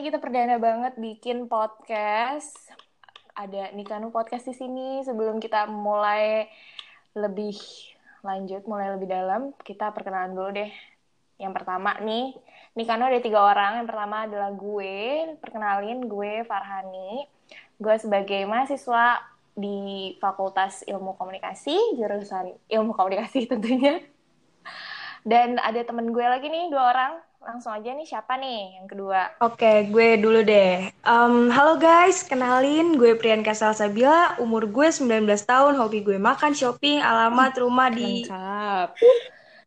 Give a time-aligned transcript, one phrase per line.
[0.00, 2.56] ini kita perdana banget bikin podcast.
[3.36, 5.04] Ada Nikanu podcast di sini.
[5.04, 6.48] Sebelum kita mulai
[7.12, 7.52] lebih
[8.24, 10.72] lanjut, mulai lebih dalam, kita perkenalan dulu deh.
[11.36, 12.32] Yang pertama nih,
[12.80, 13.84] Nikanu ada tiga orang.
[13.84, 14.96] Yang pertama adalah gue.
[15.36, 17.28] Perkenalin, gue Farhani.
[17.76, 19.20] Gue sebagai mahasiswa
[19.52, 24.00] di Fakultas Ilmu Komunikasi, jurusan Ilmu Komunikasi tentunya.
[25.28, 29.32] Dan ada temen gue lagi nih, dua orang langsung aja nih siapa nih yang kedua?
[29.40, 30.92] Oke, gue dulu deh.
[31.08, 37.00] Um, halo guys, kenalin gue Priyanka Salsabila, umur gue 19 tahun, hobi gue makan, shopping,
[37.00, 38.28] alamat rumah di...
[38.28, 38.88] Lengkap.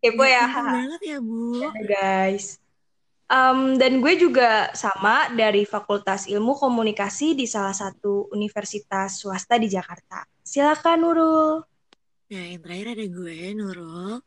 [0.03, 0.45] Kepo ya.
[0.51, 1.65] banget ya, Bu.
[1.65, 2.61] Ada guys.
[3.33, 9.65] Um, dan gue juga sama dari Fakultas Ilmu Komunikasi di salah satu universitas swasta di
[9.71, 10.21] Jakarta.
[10.45, 11.51] Silakan Nurul.
[12.29, 14.21] Nah, yang terakhir ada gue, Nurul.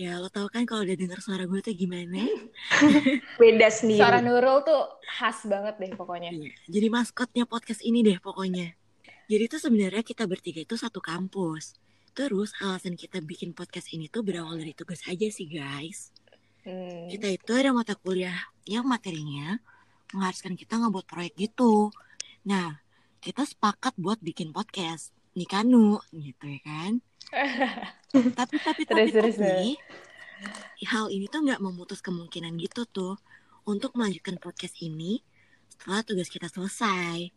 [0.00, 2.24] Ya, lo tau kan kalau udah denger suara gue tuh gimana?
[3.36, 4.00] Beda sendiri.
[4.00, 6.32] Suara Nurul tuh khas banget deh pokoknya.
[6.32, 8.72] Iya, jadi maskotnya podcast ini deh pokoknya.
[9.28, 11.76] Jadi tuh sebenarnya kita bertiga itu satu kampus.
[12.16, 16.16] Terus alasan kita bikin podcast ini tuh berawal dari tugas aja sih guys.
[16.64, 17.12] Hmm.
[17.12, 19.60] Kita itu ada mata kuliah yang materinya
[20.16, 21.92] mengharuskan kita ngebuat proyek gitu.
[22.48, 22.80] Nah,
[23.20, 25.12] kita sepakat buat bikin podcast.
[25.36, 27.04] Nikanu gitu ya kan.
[28.38, 29.78] tapi tapi tapi Terus, terus, tapi
[30.88, 33.14] hal ini tuh nggak memutus kemungkinan gitu tuh
[33.68, 35.20] untuk melanjutkan podcast ini
[35.70, 37.30] setelah tugas kita selesai.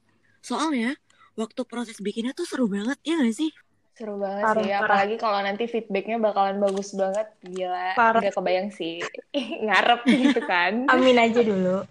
[0.44, 0.95] Soalnya
[1.38, 3.52] waktu proses bikinnya tuh seru banget ya gak sih?
[3.94, 4.83] Seru banget Parah, sih, parah.
[4.83, 7.94] apalagi kalau nanti feedbacknya bakalan bagus banget, gila.
[7.94, 8.21] Parah.
[8.25, 8.99] Gak kebayang sih,
[9.66, 10.83] ngarep gitu kan.
[10.94, 11.86] Amin aja dulu.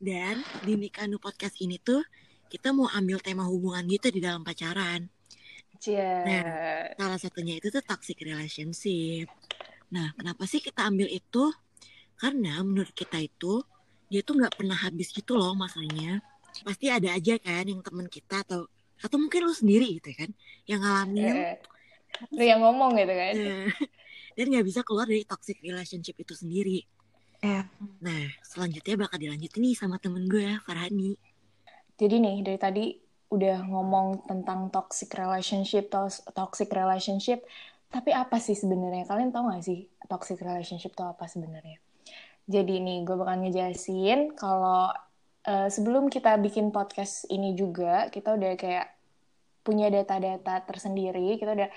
[0.00, 2.00] Dan di Nikanu podcast ini tuh
[2.48, 5.10] kita mau ambil tema hubungan gitu di dalam pacaran.
[5.80, 6.12] Cia.
[6.28, 6.44] Nah.
[6.94, 9.26] Salah satunya itu tuh toxic relationship.
[9.90, 11.48] Nah, kenapa sih kita ambil itu?
[12.20, 13.64] Karena menurut kita itu
[14.12, 16.20] dia tuh nggak pernah habis gitu loh masalahnya.
[16.62, 18.68] Pasti ada aja kan yang temen kita atau
[19.00, 20.28] atau mungkin lu sendiri gitu kan
[20.68, 21.56] yang ngalamin Eh,
[22.36, 23.32] Lu yang ngomong gitu kan.
[23.32, 23.70] eh,
[24.36, 26.84] dan nggak bisa keluar dari toxic relationship itu sendiri.
[27.40, 27.64] Iya.
[28.04, 31.16] Nah, selanjutnya bakal dilanjutin nih sama temen gue, Farhani.
[31.96, 32.84] Jadi nih, dari tadi
[33.30, 35.88] udah ngomong tentang toxic relationship,
[36.34, 37.46] toxic relationship,
[37.90, 39.06] tapi apa sih sebenarnya?
[39.06, 41.78] Kalian tahu gak sih toxic relationship itu apa sebenarnya?
[42.50, 44.90] Jadi nih, gue bakal ngejelasin kalau
[45.46, 48.90] eh, sebelum kita bikin podcast ini juga, kita udah kayak
[49.62, 51.70] punya data-data tersendiri, kita udah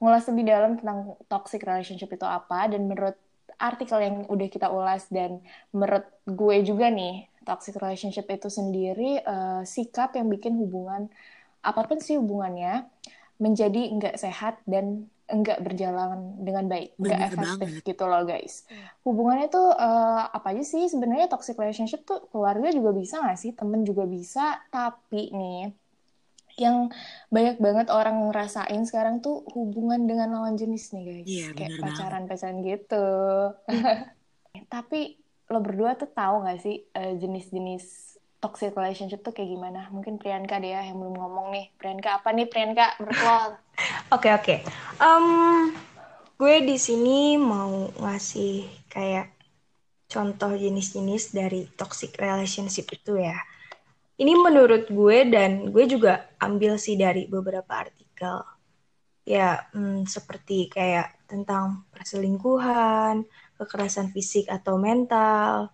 [0.00, 3.16] ngulas lebih dalam tentang toxic relationship itu apa, dan menurut
[3.58, 9.62] artikel yang udah kita ulas dan menurut gue juga nih, toxic relationship itu sendiri eh,
[9.64, 11.12] sikap yang bikin hubungan
[11.64, 12.84] apa pun sih hubungannya
[13.40, 17.88] menjadi nggak sehat dan nggak berjalan dengan baik, nggak efektif banget.
[17.88, 18.54] gitu loh guys.
[19.02, 23.52] Hubungannya tuh eh, apa aja sih sebenarnya toxic relationship tuh keluarga juga bisa nggak sih,
[23.56, 25.72] temen juga bisa, tapi nih
[26.54, 26.90] yang
[27.34, 31.80] banyak banget orang ngerasain sekarang tuh hubungan dengan lawan jenis nih guys, Iya, kayak bener
[31.82, 31.94] banget.
[31.98, 33.06] pacaran-pacaran gitu.
[34.74, 35.00] Tapi
[35.52, 37.84] lo berdua tuh tahu gak sih eh, jenis-jenis
[38.38, 39.88] toxic relationship tuh kayak gimana?
[39.90, 41.64] Mungkin Priyanka deh ya yang belum ngomong nih.
[41.80, 42.96] Priyanka apa nih Priyanka?
[43.00, 43.36] Menurut lo?
[44.14, 44.54] Oke oke.
[46.34, 49.30] Gue di sini mau ngasih kayak
[50.06, 53.38] contoh jenis-jenis dari toxic relationship itu ya.
[54.14, 58.36] Ini menurut gue dan gue juga ambil sih dari beberapa artikel.
[59.26, 63.26] Ya, hmm, seperti kayak tentang perselingkuhan,
[63.58, 65.72] kekerasan fisik atau mental.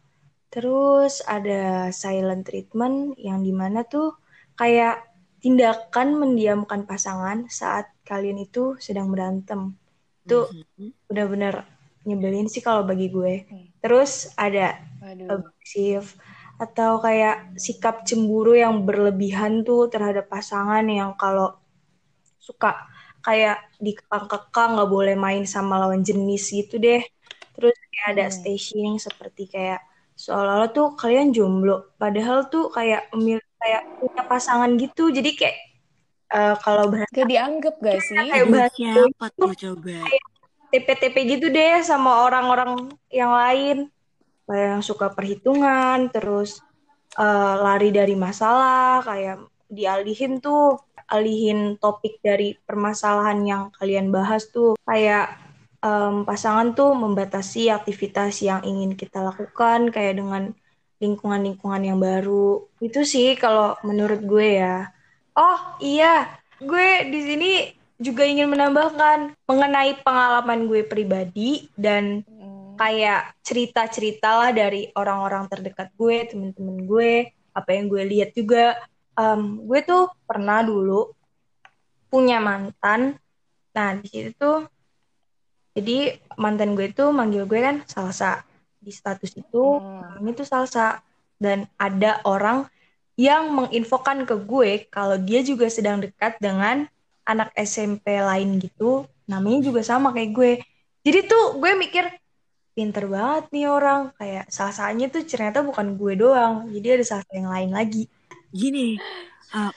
[0.52, 4.16] Terus ada silent treatment yang di mana tuh
[4.60, 5.04] kayak
[5.42, 9.76] tindakan mendiamkan pasangan saat kalian itu sedang berantem.
[10.24, 10.90] Itu Mhm.
[11.10, 11.54] benar-benar
[12.08, 13.34] nyebelin sih kalau bagi gue.
[13.82, 15.28] Terus ada Waduh.
[15.32, 16.02] agresif
[16.64, 17.34] atau kayak
[17.66, 21.46] sikap cemburu yang berlebihan tuh terhadap pasangan yang kalau
[22.46, 22.68] suka
[23.26, 23.54] kayak
[23.84, 27.00] dikekang-kekang nggak boleh main sama lawan jenis gitu deh.
[27.54, 28.36] Terus kayak ada Hmm.
[28.36, 29.78] staging seperti kayak
[30.22, 35.02] seolah-olah tuh kalian jomblo, padahal tuh kayak memilih kayak punya pasangan gitu.
[35.16, 35.56] Jadi kayak
[36.34, 38.22] eh, kalau bahasa Gak dianggap gak sih?
[38.30, 39.96] kayak Aduh, bahasa siapa tuh coba?
[40.70, 42.70] TP-TP gitu deh sama orang-orang
[43.20, 43.76] yang lain
[44.54, 46.62] yang suka perhitungan terus
[47.18, 50.78] eh, lari dari masalah kayak dialihin tuh
[51.10, 55.34] alihin topik dari permasalahan yang kalian bahas tuh kayak
[55.82, 60.54] em, pasangan tuh membatasi aktivitas yang ingin kita lakukan kayak dengan
[61.02, 64.86] lingkungan-lingkungan yang baru itu sih kalau menurut gue ya
[65.34, 66.30] oh iya
[66.62, 67.52] gue di sini
[68.00, 72.24] juga ingin menambahkan mengenai pengalaman gue pribadi dan.
[72.80, 78.80] Kayak cerita-cerita lah dari orang-orang terdekat gue, temen-temen gue, apa yang gue lihat juga.
[79.20, 81.12] Um, gue tuh pernah dulu
[82.08, 83.20] punya mantan.
[83.76, 84.64] Nah di situ tuh
[85.76, 88.48] jadi mantan gue tuh manggil gue kan salsa.
[88.80, 90.32] Di status itu Hmm.
[90.32, 91.04] tuh salsa.
[91.36, 92.64] Dan ada orang
[93.20, 96.88] yang menginfokan ke gue kalau dia juga sedang dekat dengan
[97.28, 99.04] anak SMP lain gitu.
[99.28, 100.52] Namanya juga sama kayak gue.
[101.04, 102.08] Jadi tuh gue mikir
[102.72, 104.10] pinter banget nih orang.
[104.16, 106.68] Kayak salsanya tuh ternyata bukan gue doang.
[106.70, 108.06] Jadi ada salsa yang lain lagi.
[108.50, 108.98] Gini,
[109.54, 109.72] uh,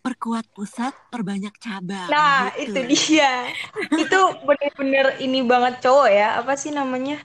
[0.00, 2.08] perkuat pusat, perbanyak cabang.
[2.08, 2.76] nah gitu.
[2.76, 3.48] itu dia.
[4.02, 6.40] Itu bener-bener ini banget cowok ya.
[6.40, 7.20] Apa sih namanya?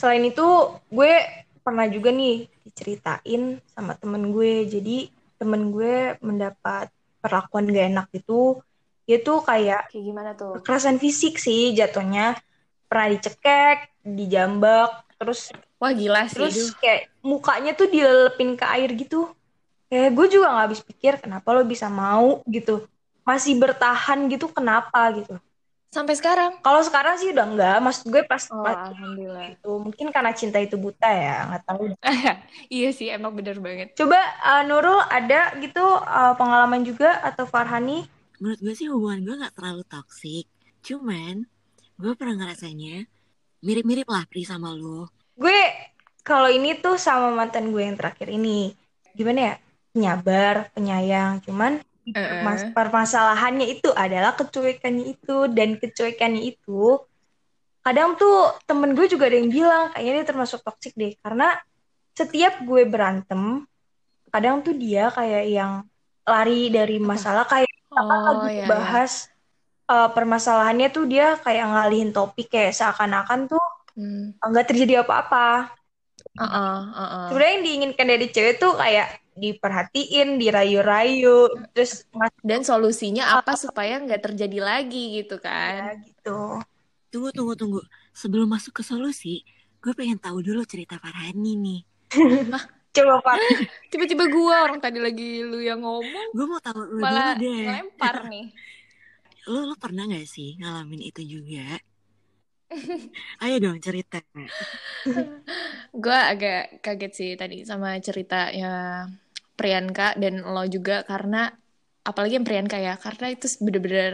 [0.00, 0.48] Selain itu
[0.88, 1.12] gue
[1.60, 4.64] pernah juga nih diceritain sama temen gue.
[4.64, 6.88] Jadi temen gue mendapat
[7.20, 8.64] perlakuan gak enak gitu
[9.10, 10.62] dia tuh kayak Kayak gimana tuh?
[10.62, 12.38] kekerasan fisik sih jatuhnya.
[12.86, 16.36] Pernah dicekek dijambak terus Wah gila sih.
[16.36, 16.70] terus Aduh.
[16.76, 19.32] kayak mukanya tuh dilelepin ke air gitu
[19.86, 22.84] kayak gue juga nggak habis pikir kenapa lo bisa mau gitu
[23.22, 25.36] masih bertahan gitu kenapa gitu
[25.90, 26.54] Sampai sekarang.
[26.62, 29.58] kalau sekarang sih udah enggak maksud gue pas, Oh, pas alhamdulillah.
[29.58, 31.82] itu mungkin karena cinta itu buta ya nggak tahu
[32.70, 33.90] iya sih, emang bener banget.
[33.98, 38.06] coba uh, Nurul ada gitu uh, pengalaman juga atau Farhani
[38.38, 40.48] Menurut gue sih hubungan gue gak terlalu toksik.
[40.80, 41.44] Cuman,
[42.00, 43.04] gue pernah ngerasanya
[43.66, 45.08] mirip-mirip lah Pri sama lo.
[45.40, 45.58] gue
[46.28, 48.76] kalau ini tuh sama mantan gue yang terakhir ini.
[49.18, 49.54] Gimana ya?
[49.92, 51.32] Penyabar penyayang.
[51.46, 51.72] Cuman
[52.46, 55.36] mas permasalahannya itu adalah kecuekannya itu.
[55.56, 57.00] Dan kecuekannya itu
[57.86, 58.34] kadang tuh
[58.68, 61.12] temen gue juga ada yang bilang kayaknya dia termasuk toksik deh.
[61.24, 61.46] Karena
[62.18, 63.42] setiap gue berantem
[64.32, 65.72] kadang tuh dia kayak yang
[66.28, 69.12] lari dari masalah kayak apa Oh, lagi iya, bahas
[69.90, 74.30] uh, permasalahannya tuh dia kayak ngalihin topik kayak seakan-akan tuh Hmm.
[74.38, 75.74] nggak terjadi apa-apa
[76.38, 77.24] Uh-uh, uh-uh.
[77.28, 82.06] sebenarnya yang diinginkan dari cewek tuh kayak diperhatiin, dirayu-rayu, terus
[82.40, 86.04] Dan solusinya apa supaya nggak terjadi lagi gitu ya kan?
[86.06, 86.60] gitu.
[87.10, 87.80] Tunggu, tunggu, tunggu.
[88.12, 89.42] Sebelum masuk ke solusi,
[89.80, 91.80] gue pengen tahu dulu cerita Farhani nih.
[92.90, 93.38] Coba Pak,
[93.86, 97.64] Tiba-tiba gua orang tadi lagi lu yang ngomong Gue mau tahu lu malah dulu deh.
[97.66, 98.46] ngelempar nih.
[99.48, 101.76] Lo, lo pernah gak sih ngalamin itu juga?
[103.42, 104.18] Ayo dong cerita.
[105.94, 108.66] Gue agak kaget sih tadi sama cerita ya
[109.58, 111.52] Priyanka dan lo juga karena
[112.08, 114.12] apalagi yang Priyanka ya karena itu bener-bener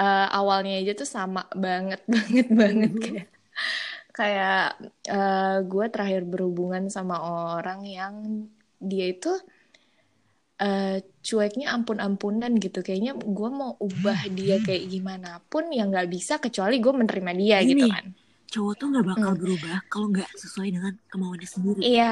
[0.00, 3.00] eh, awalnya aja tuh sama banget banget banget Mhm.
[3.04, 3.28] kayak
[4.18, 4.58] kayak
[5.10, 8.14] eh, gue terakhir berhubungan sama orang yang
[8.80, 9.30] dia itu
[10.62, 10.86] eh,
[11.26, 16.74] cueknya ampun-ampunan gitu kayaknya gue mau ubah dia kayak gimana pun ya nggak bisa kecuali
[16.84, 17.90] gue menerima dia gitu Gini.
[17.94, 18.06] kan
[18.46, 19.40] Cowok tuh gak bakal Hmm.
[19.42, 21.80] berubah kalau gak sesuai dengan kemauannya sendiri.
[21.82, 22.04] Iya,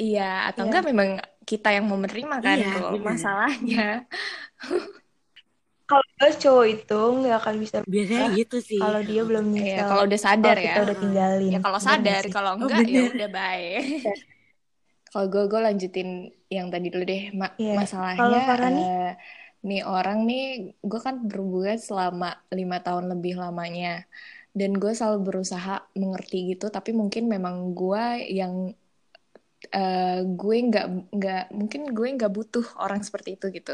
[0.00, 0.22] iya.
[0.48, 0.66] Atau Iya.
[0.70, 1.08] enggak memang
[1.50, 3.02] kita yang mau menerima kan Iya, bener.
[3.10, 3.82] masalahnya.
[5.90, 8.78] kalau jelas cowok itu nggak akan bisa Biasanya berubah gitu sih.
[8.82, 10.70] kalau dia belum Iya, nyesel, kalau udah sadar kalau ya.
[10.70, 11.50] kita udah tinggalin.
[11.52, 13.10] Ya kalau nggak sadar, kalau Oh, enggak ya bener.
[13.18, 13.80] udah baik.
[15.10, 16.08] Kalau gue gue lanjutin
[16.56, 17.22] yang tadi dulu deh.
[17.40, 17.72] Ma- Iya.
[17.78, 19.00] Masalahnya eh,
[19.68, 20.40] nih orang nih
[20.90, 22.26] gue kan berhubungan selama
[22.58, 23.88] lima tahun lebih lamanya.
[24.58, 25.70] Dan gue selalu berusaha
[26.02, 28.02] mengerti gitu, tapi mungkin memang gue
[28.38, 28.54] yang
[29.74, 30.84] eh, gue nggak
[31.16, 33.72] nggak mungkin gue nggak butuh orang seperti itu gitu.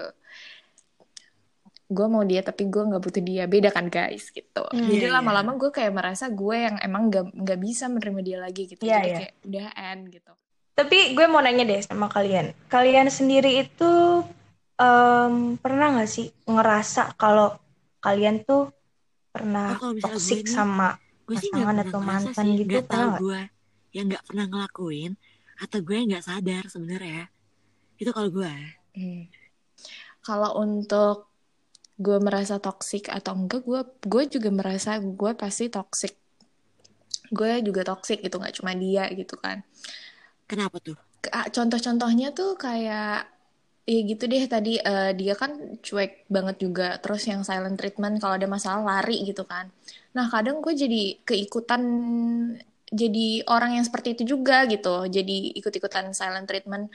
[1.87, 4.62] Gue mau dia tapi gue nggak butuh dia, beda kan guys gitu.
[4.75, 4.90] Hmm.
[4.90, 5.14] Jadi Iya, iya.
[5.16, 8.83] lama-lama gue kayak merasa gue yang emang nggak nggak bisa menerima dia lagi gitu.
[8.83, 9.18] Iya, Jadi iya.
[9.23, 10.33] kayak udah end gitu.
[10.76, 12.52] Tapi gue mau nanya deh sama kalian.
[12.68, 13.92] Kalian sendiri itu
[14.76, 17.56] em, pernah nggak sih ngerasa kalau
[18.04, 18.68] kalian tuh
[19.33, 20.88] pernah Oh, misalnya gue sama
[21.26, 22.61] gue sih pasangan gak atau mantan sih.
[22.61, 23.21] gitu, Gak nggak?
[23.25, 23.40] gue
[23.97, 25.12] yang gak pernah ngelakuin
[25.56, 27.23] atau gue yang gak sadar sebenarnya.
[27.97, 28.52] Itu kalau gue.
[28.92, 29.23] Hmm.
[30.21, 31.33] Kalau untuk
[31.97, 36.12] gue merasa toxic atau enggak, gue gue juga merasa gue pasti toxic.
[37.33, 39.64] Gue juga toxic gitu, nggak cuma dia gitu kan.
[40.50, 40.97] Kenapa tuh?
[41.57, 43.26] Contoh-contohnya tuh kayak
[43.93, 45.50] ya gitu deh tadi eh, dia kan
[45.87, 46.85] cuek banget juga.
[47.03, 49.67] Terus yang silent treatment kalau ada masalah lari gitu kan.
[50.17, 50.99] Nah kadang gue jadi
[51.29, 51.83] keikutan
[52.87, 54.88] jadi orang yang seperti itu juga gitu.
[55.11, 56.87] Jadi ikut-ikutan silent treatment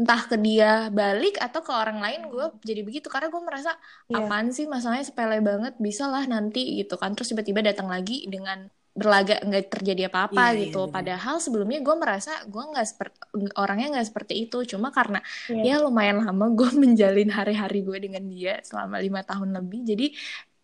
[0.00, 3.76] entah ke dia balik atau ke orang lain gue jadi begitu karena gue merasa
[4.08, 4.18] Iya.
[4.24, 8.58] apaan sih masalahnya sepele banget bisa lah nanti gitu kan terus tiba-tiba datang lagi dengan
[8.92, 10.80] berlagak nggak terjadi apa-apa Iya, iya, gitu.
[10.84, 10.92] benar.
[10.92, 13.16] padahal sebelumnya gue merasa gue nggak seperti
[13.56, 14.58] orangnya nggak seperti itu.
[14.68, 15.80] Cuma karena Iya.
[15.80, 20.06] ya lumayan lama gue menjalin hari-hari gue dengan dia selama lima tahun lebih jadi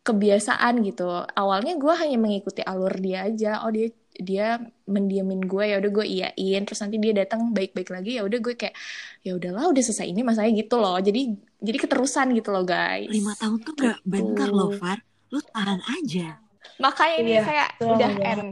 [0.04, 1.08] kebiasaan gitu.
[1.24, 3.64] Awalnya gue hanya mengikuti alur dia aja.
[3.64, 6.62] Oh dia dia mendiamin gue ya udah gue iyain.
[6.64, 8.76] Terus nanti dia datang baik-baik lagi ya udah gue kayak
[9.20, 10.96] ya udahlah udah selesai ini masanya gitu loh.
[10.96, 13.08] Jadi jadi keterusan gitu loh guys.
[13.08, 15.00] Lima tahun tuh gak bentar loh Far.
[15.28, 16.40] Lu tahan aja
[16.78, 18.24] makanya ini Iya, kayak betul, udah betul.
[18.24, 18.42] end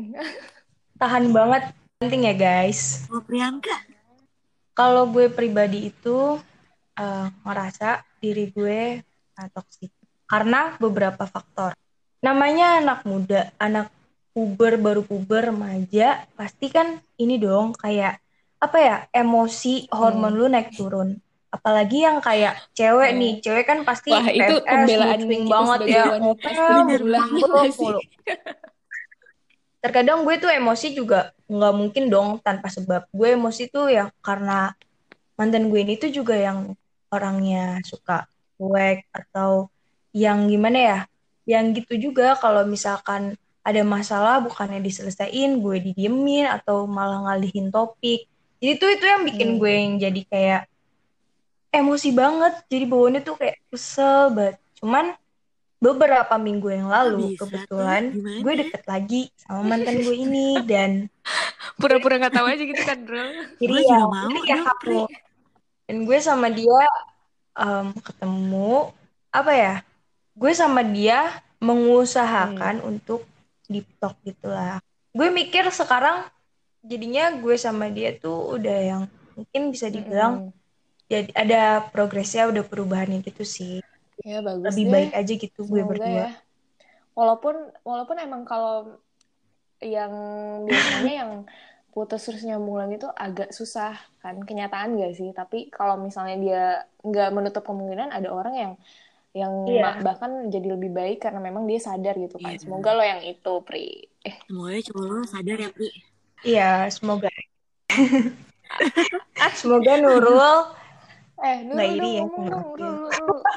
[0.97, 1.63] Tahan banget
[1.99, 3.05] penting ya guys.
[3.07, 3.77] kalau Priyanka
[4.73, 6.37] Kalau gue pribadi itu
[6.95, 9.01] eh, ngerasa diri gue
[9.37, 9.89] uh, toksik
[10.27, 11.73] karena beberapa faktor.
[12.21, 13.89] Namanya anak muda, anak
[14.35, 18.21] puber baru puber remaja, pasti kan ini dong kayak
[18.59, 20.39] apa ya emosi hormon Hmm.
[20.41, 21.17] lu naik turun.
[21.57, 23.21] Apalagi yang kayak cewek Hmm.
[23.21, 26.05] nih, cewek kan pasti Wah, itu pembelaan kita banget ya.
[29.81, 33.07] Terkadang gue tuh emosi juga nggak mungkin dong tanpa sebab.
[33.15, 34.75] Gue emosi tuh ya karena
[35.39, 36.75] mantan gue ini tuh juga yang
[37.09, 38.27] orangnya suka
[38.59, 39.71] cuek atau
[40.11, 40.99] yang gimana ya,
[41.47, 48.27] yang gitu juga kalau misalkan ada masalah bukannya diselesain, gue didiemin atau malah ngalihin topik.
[48.57, 49.59] Jadi tuh itu yang bikin Hmm.
[49.61, 50.63] gue yang jadi kayak
[51.77, 52.55] emosi banget.
[52.73, 54.57] Jadi bawaannya tuh kayak kesel banget.
[54.81, 55.13] Cuman
[55.77, 61.05] beberapa minggu yang lalu bisa kebetulan gue deket lagi sama mantan gue ini dan
[61.81, 63.29] pura-pura nggak tahu aja gitu kan bro
[63.61, 64.61] jadi Gue ya, mau jadi ya.
[65.87, 66.81] Dan gue sama dia
[67.55, 68.91] em, ketemu
[69.31, 69.75] apa ya?
[70.35, 73.25] Gue sama dia mengusahakan untuk
[73.71, 74.83] deep talk gitulah.
[75.15, 76.27] Gue mikir sekarang
[76.83, 79.03] jadinya gue sama dia tuh udah yang
[79.39, 80.66] mungkin bisa dibilang Mm-mm.
[81.11, 81.61] Jadi ada
[81.95, 83.83] progresnya, udah perubahannya gitu sih.
[84.25, 84.93] ya bagus Lebih deh.
[84.95, 86.25] baik aja gitu gue Semoga berdua.
[86.27, 86.29] ya.
[87.17, 87.55] Walaupun
[87.89, 89.01] walaupun emang kalau
[89.81, 90.13] yang
[90.65, 91.33] biasanya yang
[91.93, 95.31] putus terus nyambung lagi itu agak susah kan kenyataan gak sih?
[95.33, 96.63] Tapi kalau misalnya dia
[97.07, 98.73] nggak menutup kemungkinan ada orang yang
[99.37, 99.53] yang
[99.85, 102.57] ma- bahkan jadi lebih baik karena memang dia sadar gitu kan.
[102.57, 102.63] Iya.
[102.63, 104.09] Semoga lo yang itu, Pri.
[104.25, 105.89] Eh, Semoga cowok lo sadar ya Pri
[106.47, 107.29] Iya, semoga.
[109.59, 110.41] semoga Nurul
[111.37, 112.97] eh Nurul Nggak iri ya, ngomong dong, Nurul.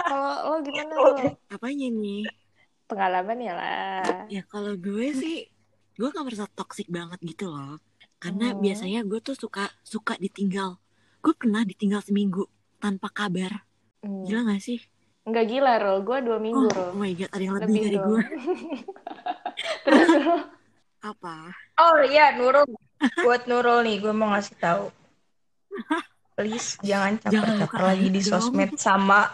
[0.04, 1.12] Kalau lo gimana lo?
[1.48, 2.22] Apanya nih
[2.86, 4.26] Pengalaman ya lah.
[4.28, 5.46] Ya kalau gue sih
[5.94, 7.78] gue gak merasa toxic banget gitu loh.
[8.18, 8.60] Karena Hmm.
[8.60, 10.76] biasanya gue tuh suka suka ditinggal.
[11.20, 13.64] Gue pernah ditinggal seminggu tanpa kabar.
[14.02, 14.26] Hmm.
[14.26, 14.80] Gila gak sih?
[15.24, 16.00] Nggak gila, Rul.
[16.02, 16.90] Gue dua minggu, Oh, Rul.
[16.90, 18.22] oh my god, ada yang lebih, Lebih dari gue.
[19.86, 20.10] Terus.
[21.00, 21.36] Apa?
[21.80, 22.68] Oh iya Nurul
[23.24, 24.92] buat Nurul nih gue mau ngasih tahu.
[26.40, 28.32] Please jangan Jangan caper-caper lagi di dong.
[28.32, 29.28] sosmed sama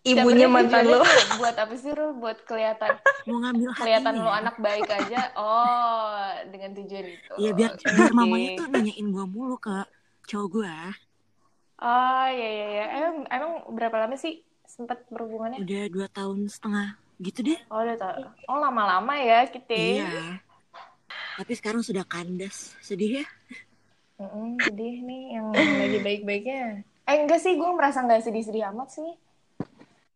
[0.00, 1.00] ibunya Sebenarnya mantan lo.
[1.44, 2.16] Buat apa sih, Rul?
[2.16, 2.96] Buat kelihatan
[3.28, 5.36] Mau ngambil kelihatan lo anak baik aja.
[5.36, 6.16] Oh,
[6.48, 7.32] dengan tujuan itu.
[7.36, 9.84] Iya biar, biar mamanya tuh nanyain gue mulu ke
[10.32, 10.76] cowok gue.
[11.76, 12.84] Oh, iya, iya, iya.
[13.04, 15.60] Emang, emang berapa lama sih sempat berhubungannya?
[15.60, 17.60] Udah dua tahun setengah gitu deh.
[17.68, 18.32] Oh, udah tau.
[18.48, 19.76] Oh, lama-lama ya kita.
[19.76, 20.40] Iya.
[21.36, 22.72] Tapi sekarang sudah kandas.
[22.80, 23.26] Sedih ya?
[24.20, 25.46] Mm-mm, jadi nih yang
[25.80, 26.60] lagi baik-baiknya.
[27.10, 27.52] Eh, enggak sih.
[27.60, 29.10] Gue merasa nggak sedih-sedih amat sih.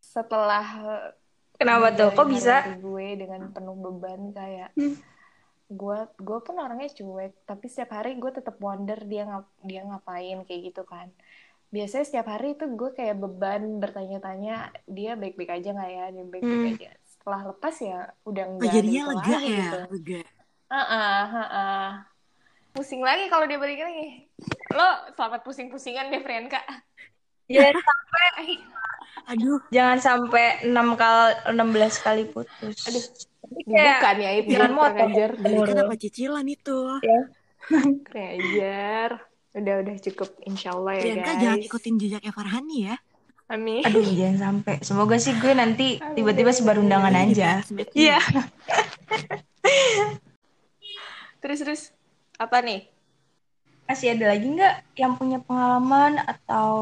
[0.01, 0.67] Setelah
[1.61, 2.09] Kenapa tuh?
[2.17, 2.57] Kok bisa?
[2.83, 4.95] gue dengan penuh beban kayak Hmm.
[5.71, 10.39] gue gue pun orangnya cuek tapi setiap hari gue tetap wonder dia ngap dia ngapain
[10.47, 11.09] kayak gitu kan
[11.75, 16.63] biasanya setiap hari itu gue kayak beban bertanya-tanya dia baik-baik aja nggak ya dia baik-baik
[16.63, 16.71] Hmm.
[16.75, 19.63] aja setelah lepas ya udah Oh, enggak ada jadinya lega lagi ya?
[19.63, 20.21] gitu Lega.
[20.79, 20.87] ah
[21.61, 21.91] ah
[22.71, 24.31] pusing lagi kalau dia balik lagi
[24.71, 26.61] lo selamat pusing-pusingan deh Priyanka
[27.51, 27.83] Jangan,
[29.27, 32.79] Aduh, jangan sampai 6 kali 16 kali putus.
[32.87, 33.03] Aduh.
[33.67, 34.95] Kayak bukan ya itu jalan motor.
[34.95, 35.83] kurang ajar dari kan Nurul.
[35.83, 36.79] apa cicilan itu?
[38.07, 39.09] kurang ajar
[39.51, 42.97] udah udah cukup insyaallah ya Priyanka guys jangan ikutin jejaknya Farhani ya.
[43.51, 44.75] amin Aduh, jangan sampai.
[44.87, 47.51] Semoga sih gue nanti tiba-tiba sebar undangan Jadi aja.
[47.99, 48.19] Iya.
[51.43, 51.83] terus terus
[52.41, 52.89] apa nih?
[53.85, 56.73] Masih ada lagi nggak yang punya pengalaman atau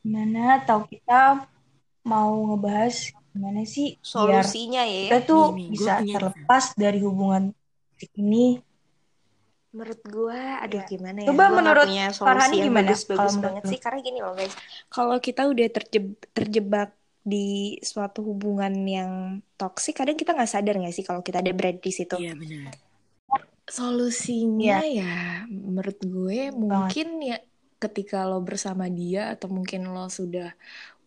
[0.00, 0.64] gimana?
[0.64, 1.44] Atau kita
[2.08, 6.98] mau ngebahas gimana sih biar solusinya kita ya tuh Nih, nih, bisa punya- terlepas dari
[7.04, 7.52] hubungan
[8.16, 8.64] ini.
[9.68, 11.28] menurut gue aduh gimana ya?
[11.28, 13.78] Coba Gua menurut Farhani gimana bagus kalau bagus menurut banget sih.
[13.78, 14.54] Karena gini loh guys.
[14.88, 16.90] Kalau kita udah terjeb- terjebak
[17.20, 19.10] di suatu hubungan yang
[19.60, 22.16] toksik kadang kita nggak sadar nggak sih kalau kita ada berada di situ?
[22.16, 22.87] Iya benar.
[23.76, 25.04] Solusinya ya,
[25.66, 26.60] menurut gue Banget.
[26.62, 27.34] mungkin ya
[27.82, 30.44] ketika lo bersama dia atau mungkin lo sudah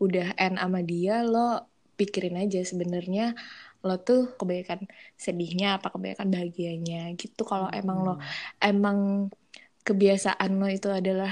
[0.03, 1.39] udah end sama dia, lo
[2.00, 3.22] pikirin aja sebenarnya
[3.86, 4.80] lo tuh kebanyakan
[5.25, 7.41] sedihnya apa kebanyakan bahagianya gitu.
[7.51, 8.12] Kalau emang lo
[8.68, 8.98] emang
[9.88, 11.32] kebiasaan lo itu adalah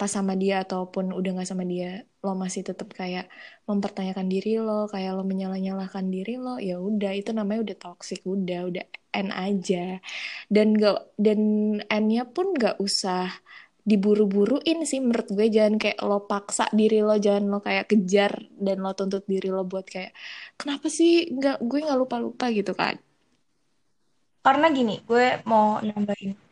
[0.00, 3.24] pas sama dia ataupun udah nggak sama dia lo masih tetap kayak
[3.68, 8.60] mempertanyakan diri lo kayak lo menyalah-nyalahkan diri lo ya udah itu namanya udah toxic udah
[8.68, 8.84] udah
[9.18, 10.00] end aja.
[10.54, 11.40] Dan gak dan
[11.94, 13.28] endnya pun nggak usah
[13.90, 18.32] diburu-buruin sih menurut gue jangan kayak lo paksa diri lo jangan lo kayak kejar
[18.64, 20.12] dan lo tuntut diri lo buat kayak
[20.60, 22.96] kenapa sih nggak gue nggak lupa-lupa gitu kan.
[24.44, 26.49] Karena gini gue mau nambahin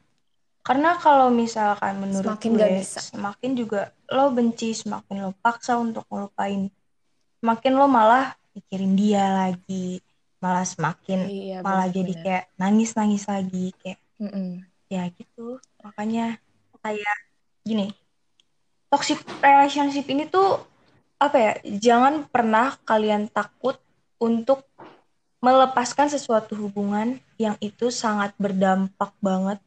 [0.69, 3.01] karena kalau misalkan menurut Semakin gue gak bisa.
[3.01, 3.81] semakin juga
[4.13, 6.69] lo benci, semakin lo paksa untuk ngelupain,
[7.41, 10.05] semakin lo malah pikirin dia lagi,
[10.45, 12.25] malah semakin iya malah jadi benar-benar.
[12.29, 14.61] kayak nangis-nangis lagi kayak Mm-mm.
[14.93, 15.57] ya gitu.
[15.81, 16.37] Makanya
[16.85, 17.17] kayak
[17.65, 17.89] gini.
[18.93, 20.61] Toxic relationship ini tuh
[21.17, 21.53] apa ya?
[21.65, 23.81] Jangan pernah kalian takut
[24.21, 24.69] untuk
[25.41, 29.63] melepaskan sesuatu hubungan yang itu sangat berdampak banget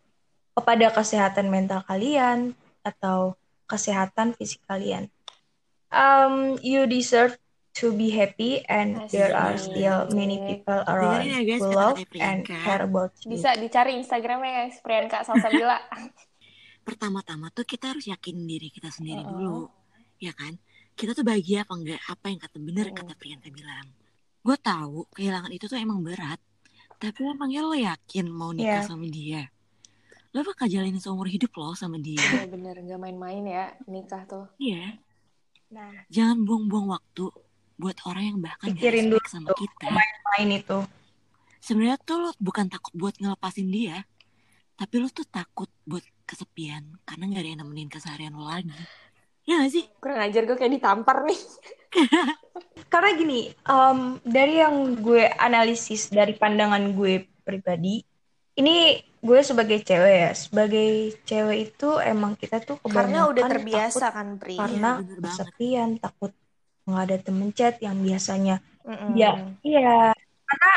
[0.51, 5.07] kepada kesehatan mental kalian atau kesehatan fisik kalian.
[5.87, 7.35] Um, you deserve
[7.73, 12.43] to be happy and there are still many people around ya guys who love and
[12.43, 13.31] care about you.
[13.31, 15.79] bisa dicari instagramnya guys Priyanka Salsabila
[16.87, 19.31] Pertama-tama tuh kita harus yakin diri kita sendiri Uh-uh.
[19.31, 19.59] dulu,
[20.17, 20.57] ya kan?
[20.91, 22.01] Kita tuh bahagia apa enggak?
[22.03, 22.95] Apa yang kata bener Mm.
[22.97, 23.87] kata Priyanka bilang.
[24.41, 26.41] Gue tahu kehilangan itu tuh emang berat,
[26.97, 28.89] tapi emangnya lo yakin mau nikah Iya.
[28.89, 29.45] sama dia?
[30.31, 32.19] Lo bakal jalanin seumur hidup lo sama dia.
[32.19, 34.95] Iya bener nggak main-main ya nikah tuh Iya,
[35.71, 37.31] Nah, jangan buang-buang waktu
[37.79, 39.59] buat orang yang bahkan gak Pikirin respect sama dulu.
[39.63, 39.87] kita.
[40.35, 40.79] main itu.
[41.63, 44.03] Sebenarnya tuh lo bukan takut buat ngelepasin dia,
[44.75, 48.67] tapi lo tuh takut buat kesepian karena nggak ada yang nemenin keseharian lo lagi.
[49.47, 49.87] Ya gak sih?
[49.97, 51.39] kurang ajar gue kayak ditampar nih
[52.93, 58.03] Karena gini, um, dari yang gue analisis dari pandangan gue pribadi,
[58.61, 58.75] ini
[59.21, 60.89] gue sebagai cewek ya, sebagai
[61.29, 65.21] cewek itu emang kita tuh karena udah terbiasa takut kan Pri karena Iya, banget.
[65.25, 66.31] kesepian, takut
[66.87, 69.13] nggak ada temen chat yang biasanya Mm-mm.
[69.13, 70.13] Ya, iya.
[70.49, 70.71] Karena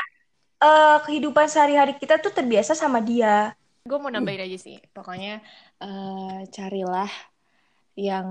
[0.60, 3.56] eh, kehidupan sehari-hari kita tuh terbiasa sama dia.
[3.84, 5.44] gue mau nambahin aja sih pokoknya
[5.84, 7.10] eh, carilah
[8.00, 8.28] yang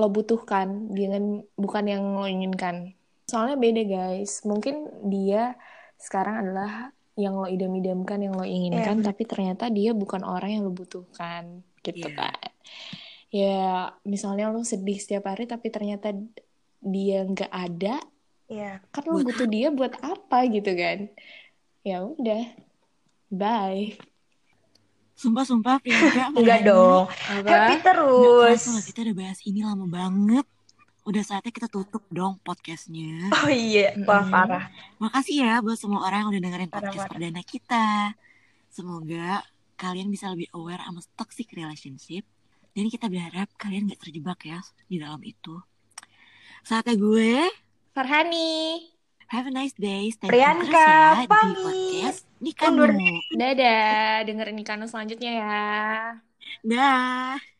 [0.00, 2.96] lo butuhkan dengan bukan yang lo inginkan
[3.30, 5.54] soalnya beda guys mungkin dia
[6.00, 9.08] sekarang adalah yang lo idam-idamkan yang lo inginkan Iya, bener.
[9.08, 12.16] tapi ternyata dia bukan orang yang lo butuhkan gitu Iya.
[12.16, 12.40] kan
[13.28, 13.64] ya
[14.02, 16.12] misalnya lo sedih setiap hari tapi ternyata
[16.78, 18.00] dia nggak ada
[18.46, 18.80] Iya.
[18.88, 21.08] kan lo butuh dia buat apa gitu kan
[21.82, 22.42] ya udah
[23.28, 23.96] bye
[25.12, 27.06] Sumpah-sumpah Priyanka Enggak dong.
[27.06, 28.58] apa Happy ini terus.
[28.58, 30.46] nggak kerasa kita udah bahas ini lama banget.
[31.02, 33.26] Udah saatnya kita tutup dong podcastnya.
[33.42, 34.70] Oh iya, wah parah.
[35.02, 37.12] Makasih ya buat semua orang yang udah dengerin Parah, podcast parah.
[37.18, 37.86] perdana kita.
[38.70, 39.42] Semoga
[39.74, 42.22] kalian bisa lebih aware sama toxic relationship.
[42.72, 45.58] Dan kita berharap kalian gak terjebak ya di dalam itu.
[46.62, 47.50] Saatnya gue,
[47.92, 48.86] Farhani
[49.28, 50.06] have a nice day.
[50.08, 52.24] Stay Priyanka, ya di podcast
[52.62, 53.18] Undur Nikanu.
[53.34, 55.60] dadah dengerin Nikano selanjutnya ya
[56.62, 57.51] Dah.